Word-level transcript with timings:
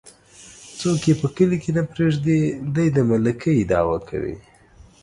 څوک 0.79 1.01
يې 1.07 1.13
په 1.21 1.27
کلي 1.35 1.57
کې 1.63 1.71
نه 1.77 1.83
پرېږدي 1.91 2.39
،دى 2.75 2.85
د 2.95 2.97
ملکۍ 3.09 3.57
دعوه 3.71 3.99
کوي. 4.09 4.35